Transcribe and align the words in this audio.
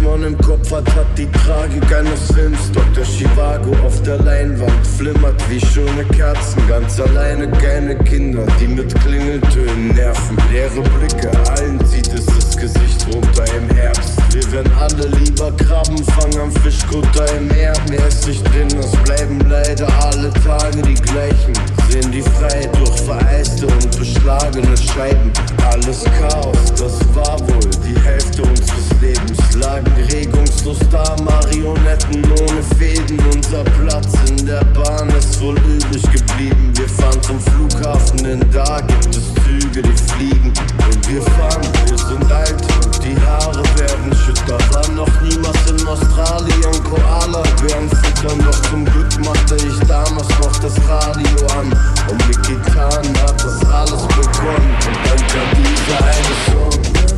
Mann 0.00 0.22
im 0.22 0.38
Kopf 0.38 0.70
hat, 0.72 0.86
hat 0.94 1.06
die 1.16 1.30
Tragik 1.30 1.94
eines 1.94 2.32
Films. 2.32 2.70
Dr. 2.72 3.04
Chivago 3.04 3.70
auf 3.84 4.02
der 4.02 4.18
Leinwand 4.18 4.86
flimmert 4.86 5.40
wie 5.50 5.60
schöne 5.60 6.04
Kerzen. 6.16 6.66
Ganz 6.68 6.98
alleine 7.00 7.50
keine 7.50 7.96
Kinder, 7.96 8.46
die 8.60 8.68
mit 8.68 8.94
Klingeltönen 9.00 9.88
nerven. 9.88 10.36
Leere 10.50 10.82
Blicke, 10.98 11.30
allen 11.50 11.84
sieht 11.86 12.12
es 12.12 12.26
das 12.26 12.56
Gesicht 12.56 13.06
runter 13.12 13.44
im 13.56 13.76
Herbst. 13.76 14.12
Wir 14.32 14.52
werden 14.52 14.72
alle 14.80 15.08
lieber 15.18 15.52
Krabben 15.56 16.02
fangen 16.04 16.40
am 16.40 16.52
Fischkutter 16.52 17.26
im 17.36 17.48
Meer. 17.48 17.72
Mehr 17.88 18.06
ist 18.06 18.26
nicht 18.26 18.44
drin, 18.52 18.68
es 18.78 18.92
bleiben 19.04 19.40
leider 19.48 19.88
alle 20.04 20.32
Tage 20.44 20.82
die 20.82 20.94
gleichen. 20.94 21.52
Sehen 21.90 22.10
die 22.10 22.22
Freiheit 22.22 22.74
durch 22.78 23.00
vereiste 23.02 23.66
und 23.66 23.98
beschlagene 23.98 24.76
Scheiben. 24.76 25.30
Alles 25.70 26.04
Chaos, 26.18 26.74
das 26.78 26.98
war 27.14 27.38
wohl 27.40 27.70
die 27.84 27.98
Hälfte 28.00 28.42
unseres 28.42 28.85
Lebens 29.00 29.54
lagen 29.54 29.92
regungslos 30.10 30.78
da, 30.90 31.16
Marionetten 31.22 32.24
ohne 32.24 32.62
Fäden. 32.78 33.18
Unser 33.34 33.64
Platz 33.64 34.14
in 34.28 34.46
der 34.46 34.64
Bahn 34.74 35.08
ist 35.10 35.40
wohl 35.40 35.56
übrig 35.58 36.02
geblieben. 36.10 36.72
Wir 36.74 36.88
fahren 36.88 37.20
zum 37.22 37.40
Flughafen, 37.40 38.18
denn 38.24 38.40
da 38.52 38.80
gibt 38.80 39.16
es 39.16 39.34
Züge, 39.44 39.82
die 39.82 40.12
fliegen. 40.12 40.52
Und 40.88 41.08
wir 41.08 41.22
fahren, 41.22 41.62
wir 41.86 41.98
sind 41.98 42.32
alt 42.32 42.62
und 42.84 43.04
die 43.04 43.16
Haare 43.20 43.62
werden 43.76 44.14
schütter. 44.24 44.58
War 44.72 44.88
noch 44.92 45.20
niemals 45.22 45.70
in 45.70 45.86
Australien, 45.86 46.84
Koala 46.84 47.42
werden 47.62 47.90
füttern. 47.90 48.38
Doch 48.44 48.62
zum 48.70 48.84
Glück 48.84 49.24
machte 49.24 49.56
ich 49.56 49.78
damals 49.86 50.28
noch 50.40 50.56
das 50.60 50.74
Radio 50.88 51.46
an. 51.58 51.72
Und 52.08 52.28
mit 52.28 52.42
Gitarren 52.42 53.08
hat 53.22 53.44
das 53.44 53.68
alles 53.70 54.02
begonnen. 54.08 54.76
Und 54.86 54.98
dann 55.04 55.26
kam 55.28 55.48
dieser 55.62 56.04
eine 56.04 56.34
Song. 56.46 57.15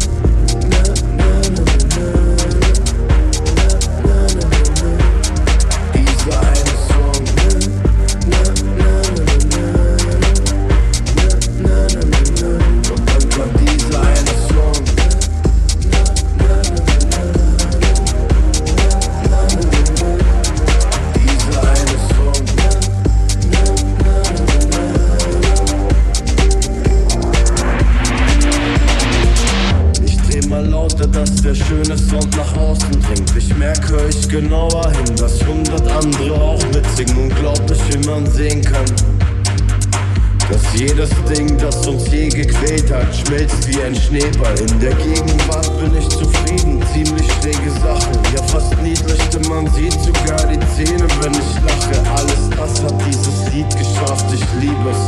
Je 42.18 42.28
gequält 42.28 42.90
hat, 42.92 43.14
schmilzt 43.14 43.68
wie 43.68 43.80
ein 43.82 43.94
Schneeball. 43.94 44.58
In 44.58 44.80
der 44.80 44.94
Gegenwart 44.94 45.70
bin 45.78 45.96
ich 45.96 46.08
zufrieden, 46.08 46.82
ziemlich 46.92 47.26
schräge 47.40 47.70
Sache. 47.82 48.10
Ja, 48.34 48.42
fast 48.44 48.76
niedlich, 48.82 49.22
denn 49.32 49.46
man 49.48 49.66
sieht 49.72 49.92
sogar 49.92 50.42
die 50.46 50.58
Zähne, 50.74 51.06
wenn 51.20 51.32
ich 51.32 51.52
lache. 51.62 51.96
Alles 52.16 52.50
das 52.56 52.82
hat 52.82 52.94
dieses 53.06 53.52
Lied 53.52 53.70
geschafft, 53.76 54.26
ich 54.32 54.44
liebe 54.60 54.90
es. 54.90 55.02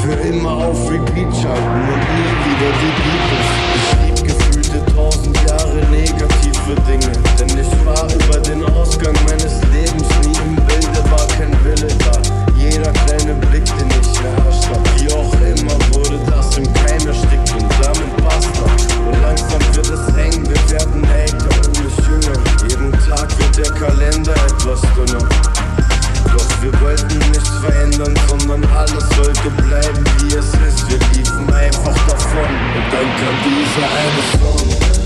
Für 0.00 0.14
immer 0.28 0.52
auf 0.52 0.90
Repeat 0.90 1.32
schalten 1.34 1.82
und 1.94 2.04
nie 2.14 2.34
wieder 2.46 2.70
die 2.82 2.94
Beatles. 3.02 3.48
Ich 3.78 3.88
lieb 4.04 4.18
gefühlte 4.28 4.94
tausend 4.94 5.36
Jahre 5.48 5.80
negative 5.90 6.74
Dinge, 6.86 7.12
denn 7.38 7.58
ich 7.58 7.72
war 7.84 8.06
über 8.14 8.38
den 8.40 8.62
Ausgang 8.76 9.14
meines 9.26 9.60
Lebens 9.72 10.08
nie 10.24 10.38
im 10.46 10.54
Bilde, 10.54 11.10
war 11.10 11.26
kein 11.36 11.52
Wille 11.64 11.92
da. 11.98 12.12
Jeder 12.56 12.92
kleine 12.92 13.34
Blick, 13.34 13.64
den 13.64 13.88
ich 14.00 14.08
hab, 14.70 15.00
wie 15.00 15.12
auch 15.12 15.32
immer, 15.34 15.76
wurde 15.94 16.18
das 16.30 16.56
im 16.56 16.72
Keim 16.74 17.06
erstickt 17.06 17.52
und 17.54 17.68
damit 17.82 18.16
basta. 18.22 18.64
Und 19.06 19.22
langsam 19.22 19.60
wird 19.74 19.90
es 19.90 20.16
eng, 20.16 20.44
wir 20.48 20.70
werden 20.70 21.04
älter 21.10 21.48
und 21.66 21.84
nicht 21.84 21.98
jünger. 22.06 22.38
Jeden 22.68 22.92
Tag 23.08 23.28
wird 23.38 23.56
der 23.56 23.72
Kalender 23.74 24.32
etwas 24.32 24.80
dünner. 24.96 25.28
Doch 26.32 26.62
wir 26.62 26.80
wollten 26.80 27.18
nichts 27.30 27.50
verändern, 27.60 28.14
sondern 28.28 28.64
alles 28.76 29.04
sollte 29.16 29.50
bleiben, 29.62 30.04
wie 30.18 30.34
es 30.34 30.52
ist. 30.66 30.88
Wir 30.88 30.98
liefen 31.14 31.52
einfach 31.52 31.96
davon 32.06 32.50
und 32.76 32.86
dann 32.92 33.08
kam 33.16 33.34
dieser 33.44 33.88
eine 33.88 34.22
Song. 34.38 34.97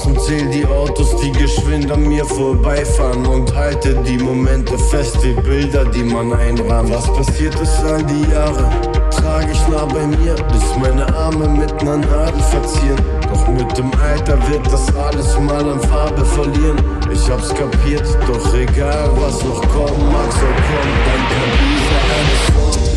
Draußen, 0.00 0.18
zähl 0.20 0.48
die 0.50 0.66
Autos, 0.66 1.16
die 1.16 1.32
geschwind 1.32 1.90
an 1.90 2.08
mir 2.08 2.24
vorbeifahren 2.24 3.26
und 3.26 3.54
halte 3.54 3.94
die 4.06 4.18
Momente 4.18 4.78
fest, 4.78 5.18
wie 5.22 5.32
Bilder, 5.32 5.84
die 5.84 6.02
man 6.02 6.32
einrahmt. 6.32 6.90
Was 6.90 7.06
passiert 7.12 7.54
ist 7.60 7.82
all 7.84 8.02
die 8.04 8.30
Jahre, 8.30 8.70
trage 9.10 9.52
ich 9.52 9.68
nah 9.68 9.84
bei 9.86 10.06
mir, 10.06 10.34
bis 10.34 10.76
meine 10.80 11.06
Arme 11.14 11.48
mit 11.48 11.82
ner 11.82 11.98
Nadel 11.98 12.42
verzieren. 12.50 13.00
Doch 13.28 13.46
mit 13.48 13.76
dem 13.76 13.90
Alter 14.00 14.38
wird 14.48 14.66
das 14.66 14.94
alles 14.96 15.38
mal 15.38 15.68
an 15.68 15.80
Farbe 15.80 16.24
verlieren. 16.24 16.78
Ich 17.12 17.30
hab's 17.30 17.48
kapiert, 17.48 18.06
doch 18.26 18.54
egal 18.54 19.10
was 19.16 19.44
noch 19.44 19.62
kommen 19.68 20.12
mag, 20.12 20.32
soll 20.32 20.56
kommen, 20.68 20.96
dann 21.06 21.22
kann 21.28 21.50
dieser 21.60 22.00
eine 22.16 22.84
Song. 22.84 22.89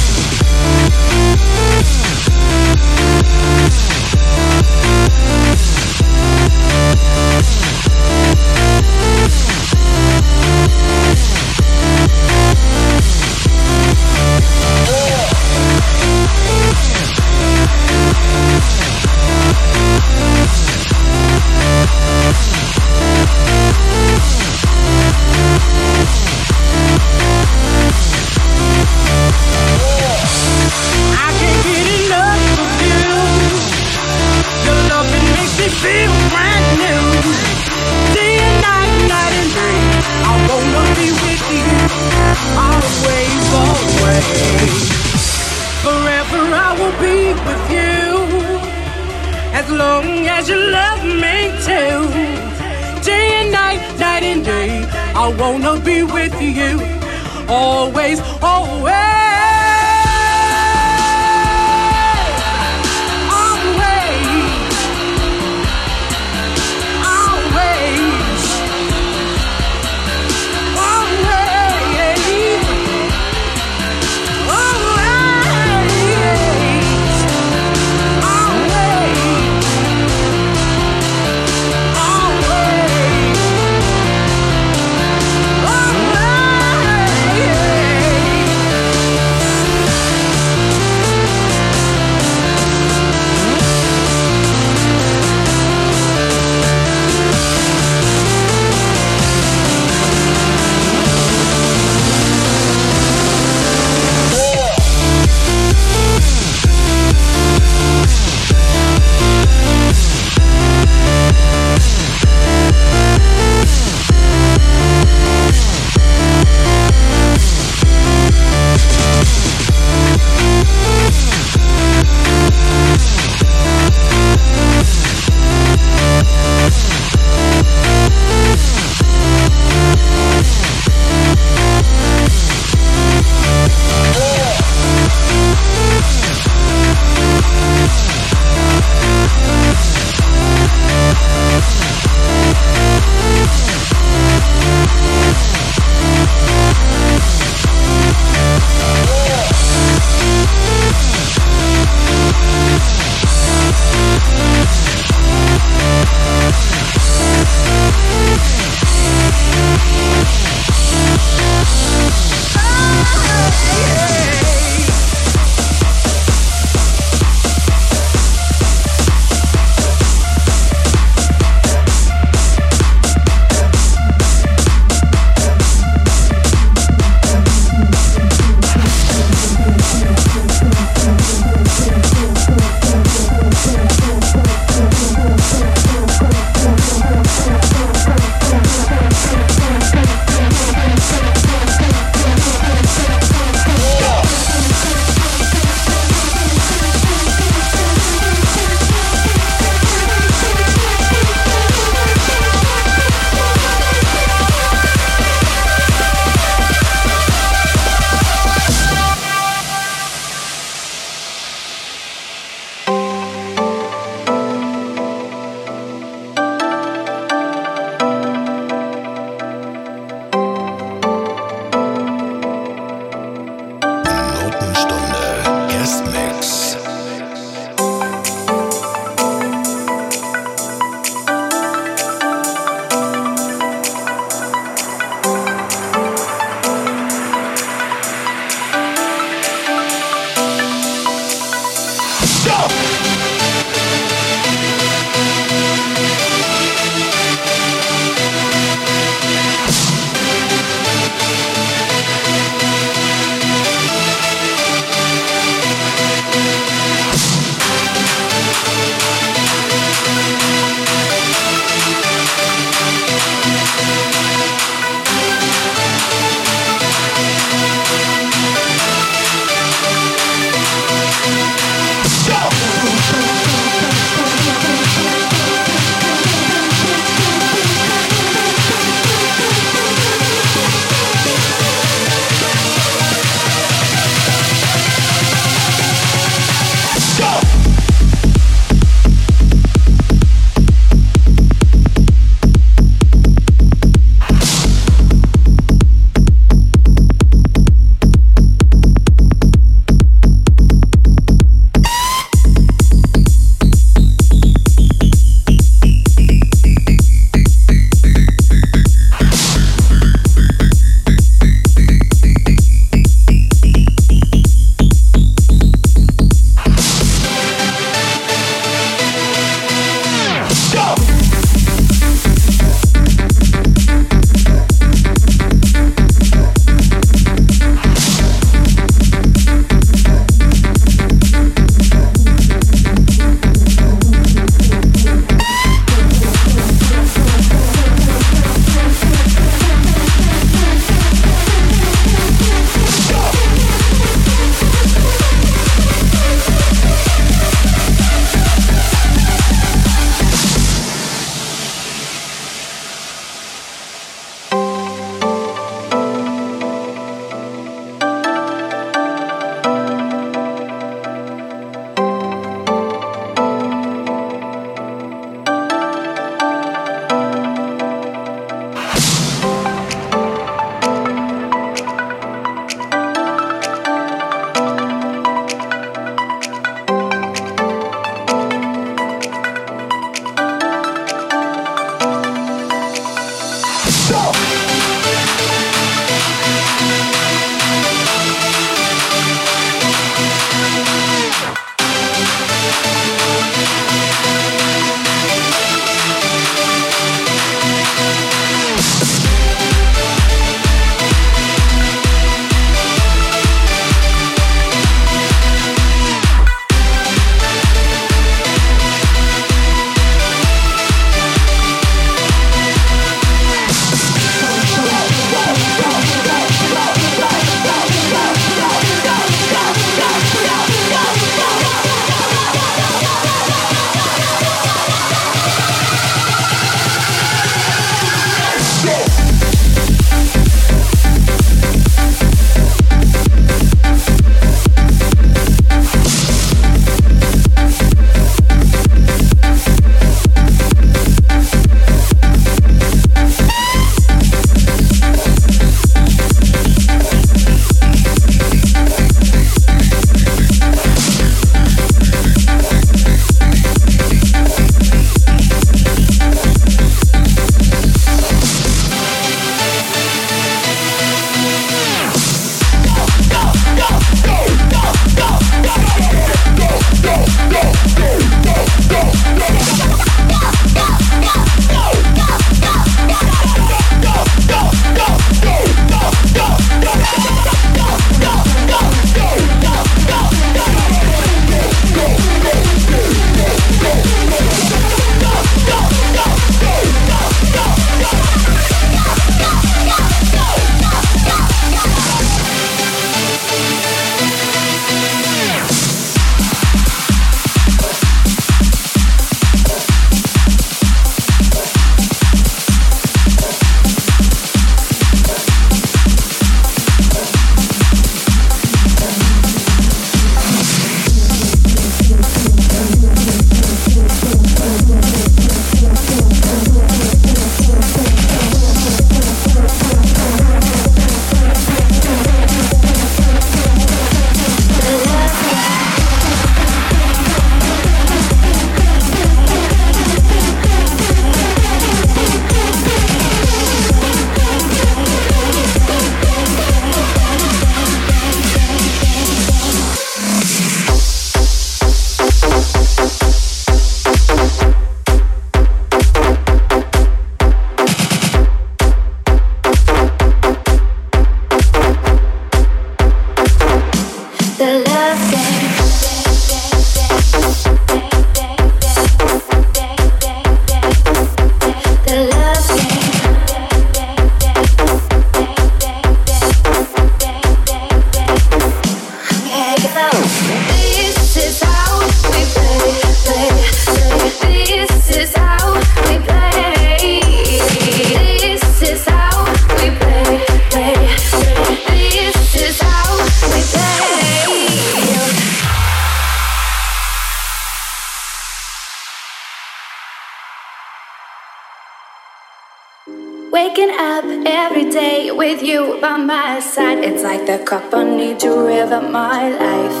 Waking 593.54 593.90
up 593.90 594.24
every 594.46 594.90
day 594.90 595.30
with 595.30 595.62
you 595.62 596.00
by 596.00 596.16
my 596.16 596.58
side. 596.58 596.98
It's 597.04 597.22
like 597.22 597.46
the 597.46 597.64
cup 597.64 597.94
I 597.94 598.02
need 598.02 598.40
to 598.40 598.50
river 598.50 599.00
my 599.00 599.48
life. 599.48 600.00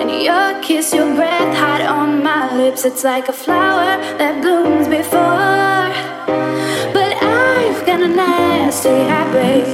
And 0.00 0.08
your 0.22 0.62
kiss, 0.62 0.94
your 0.94 1.12
breath 1.16 1.56
hot 1.56 1.80
on 1.80 2.22
my 2.22 2.54
lips. 2.56 2.84
It's 2.84 3.02
like 3.02 3.28
a 3.28 3.32
flower 3.32 3.98
that 4.18 4.40
blooms 4.42 4.86
before. 4.86 5.90
But 6.94 7.12
I've 7.20 7.84
got 7.84 8.00
a 8.00 8.06
nasty 8.06 8.90
habit 9.12 9.66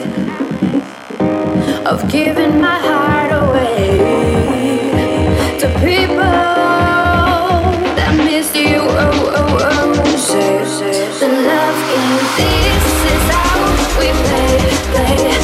of 1.86 2.10
giving 2.10 2.58
my 2.58 2.78
heart 2.88 3.32
away 3.42 3.98
to 5.60 5.66
people 5.84 6.38
that 7.98 8.14
miss 8.16 8.56
you. 8.56 8.78
Oh, 8.80 9.34
oh, 9.36 9.58
oh. 9.60 9.83
Say, 10.16 10.38
the 11.18 11.26
love 11.26 11.78
game. 11.90 12.18
This 12.36 12.98
is 13.10 13.24
how 13.34 13.98
we 13.98 14.08
play, 14.22 14.54
play, 14.94 15.43